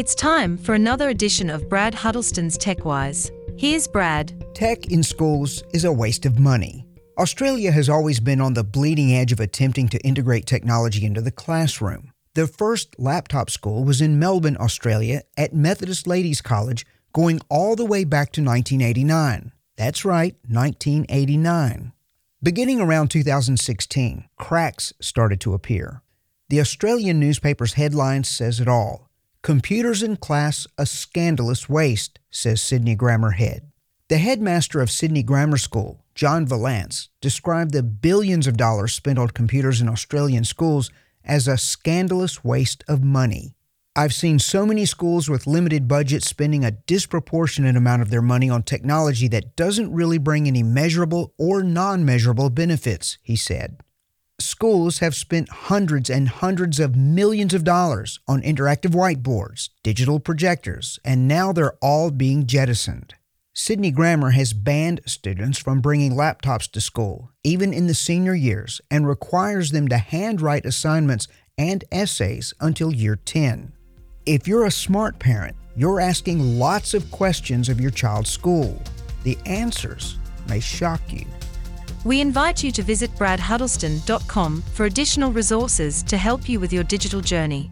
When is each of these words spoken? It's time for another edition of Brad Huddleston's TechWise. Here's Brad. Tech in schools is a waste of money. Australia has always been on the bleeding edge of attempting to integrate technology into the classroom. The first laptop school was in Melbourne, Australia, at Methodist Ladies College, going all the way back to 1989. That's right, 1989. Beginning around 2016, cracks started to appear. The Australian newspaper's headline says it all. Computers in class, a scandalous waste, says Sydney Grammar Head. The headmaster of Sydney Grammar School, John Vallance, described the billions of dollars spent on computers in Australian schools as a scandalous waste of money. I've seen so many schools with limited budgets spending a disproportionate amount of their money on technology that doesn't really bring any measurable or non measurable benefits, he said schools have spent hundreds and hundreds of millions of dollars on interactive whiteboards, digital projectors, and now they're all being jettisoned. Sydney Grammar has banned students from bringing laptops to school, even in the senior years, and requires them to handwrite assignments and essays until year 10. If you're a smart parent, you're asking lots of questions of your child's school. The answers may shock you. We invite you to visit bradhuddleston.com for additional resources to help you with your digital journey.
It's 0.00 0.14
time 0.14 0.56
for 0.56 0.74
another 0.74 1.10
edition 1.10 1.50
of 1.50 1.68
Brad 1.68 1.94
Huddleston's 1.94 2.56
TechWise. 2.56 3.30
Here's 3.60 3.86
Brad. 3.86 4.46
Tech 4.54 4.86
in 4.86 5.02
schools 5.02 5.62
is 5.74 5.84
a 5.84 5.92
waste 5.92 6.24
of 6.24 6.38
money. 6.38 6.86
Australia 7.18 7.70
has 7.70 7.90
always 7.90 8.18
been 8.18 8.40
on 8.40 8.54
the 8.54 8.64
bleeding 8.64 9.12
edge 9.12 9.30
of 9.30 9.40
attempting 9.40 9.90
to 9.90 9.98
integrate 9.98 10.46
technology 10.46 11.04
into 11.04 11.20
the 11.20 11.30
classroom. 11.30 12.14
The 12.32 12.46
first 12.46 12.98
laptop 12.98 13.50
school 13.50 13.84
was 13.84 14.00
in 14.00 14.18
Melbourne, 14.18 14.56
Australia, 14.58 15.20
at 15.36 15.52
Methodist 15.52 16.06
Ladies 16.06 16.40
College, 16.40 16.86
going 17.12 17.38
all 17.50 17.76
the 17.76 17.84
way 17.84 18.04
back 18.04 18.32
to 18.32 18.42
1989. 18.42 19.52
That's 19.76 20.06
right, 20.06 20.34
1989. 20.48 21.92
Beginning 22.42 22.80
around 22.80 23.10
2016, 23.10 24.30
cracks 24.38 24.94
started 24.98 25.42
to 25.42 25.52
appear. 25.52 26.00
The 26.48 26.60
Australian 26.60 27.20
newspaper's 27.20 27.74
headline 27.74 28.24
says 28.24 28.60
it 28.60 28.66
all. 28.66 29.09
Computers 29.42 30.02
in 30.02 30.16
class, 30.16 30.66
a 30.76 30.84
scandalous 30.84 31.66
waste, 31.66 32.20
says 32.30 32.60
Sydney 32.60 32.94
Grammar 32.94 33.30
Head. 33.30 33.70
The 34.08 34.18
headmaster 34.18 34.82
of 34.82 34.90
Sydney 34.90 35.22
Grammar 35.22 35.56
School, 35.56 36.04
John 36.14 36.44
Vallance, 36.44 37.08
described 37.22 37.72
the 37.72 37.82
billions 37.82 38.46
of 38.46 38.58
dollars 38.58 38.92
spent 38.92 39.18
on 39.18 39.28
computers 39.28 39.80
in 39.80 39.88
Australian 39.88 40.44
schools 40.44 40.90
as 41.24 41.48
a 41.48 41.56
scandalous 41.56 42.44
waste 42.44 42.84
of 42.86 43.02
money. 43.02 43.54
I've 43.96 44.12
seen 44.12 44.38
so 44.38 44.66
many 44.66 44.84
schools 44.84 45.30
with 45.30 45.46
limited 45.46 45.88
budgets 45.88 46.26
spending 46.26 46.62
a 46.62 46.72
disproportionate 46.72 47.76
amount 47.76 48.02
of 48.02 48.10
their 48.10 48.20
money 48.20 48.50
on 48.50 48.62
technology 48.62 49.26
that 49.28 49.56
doesn't 49.56 49.92
really 49.92 50.18
bring 50.18 50.48
any 50.48 50.62
measurable 50.62 51.32
or 51.38 51.62
non 51.62 52.04
measurable 52.04 52.50
benefits, 52.50 53.16
he 53.22 53.36
said 53.36 53.78
schools 54.60 54.98
have 54.98 55.14
spent 55.14 55.48
hundreds 55.48 56.10
and 56.10 56.28
hundreds 56.28 56.78
of 56.78 56.94
millions 56.94 57.54
of 57.54 57.64
dollars 57.64 58.20
on 58.28 58.42
interactive 58.42 58.90
whiteboards, 58.90 59.70
digital 59.82 60.20
projectors, 60.20 60.98
and 61.02 61.26
now 61.26 61.50
they're 61.50 61.78
all 61.80 62.10
being 62.10 62.46
jettisoned. 62.46 63.14
Sydney 63.54 63.90
Grammar 63.90 64.32
has 64.32 64.52
banned 64.52 65.00
students 65.06 65.56
from 65.56 65.80
bringing 65.80 66.12
laptops 66.12 66.70
to 66.72 66.80
school, 66.82 67.30
even 67.42 67.72
in 67.72 67.86
the 67.86 67.94
senior 67.94 68.34
years, 68.34 68.82
and 68.90 69.08
requires 69.08 69.70
them 69.70 69.88
to 69.88 69.96
handwrite 69.96 70.66
assignments 70.66 71.26
and 71.56 71.82
essays 71.90 72.52
until 72.60 72.94
year 72.94 73.16
10. 73.16 73.72
If 74.26 74.46
you're 74.46 74.66
a 74.66 74.70
smart 74.70 75.18
parent, 75.18 75.56
you're 75.74 76.00
asking 76.00 76.58
lots 76.58 76.92
of 76.92 77.10
questions 77.10 77.70
of 77.70 77.80
your 77.80 77.92
child's 77.92 78.28
school. 78.28 78.78
The 79.22 79.38
answers 79.46 80.18
may 80.50 80.60
shock 80.60 81.00
you. 81.10 81.24
We 82.04 82.20
invite 82.20 82.64
you 82.64 82.72
to 82.72 82.82
visit 82.82 83.14
bradhuddleston.com 83.16 84.62
for 84.72 84.86
additional 84.86 85.32
resources 85.32 86.02
to 86.04 86.16
help 86.16 86.48
you 86.48 86.58
with 86.58 86.72
your 86.72 86.84
digital 86.84 87.20
journey. 87.20 87.70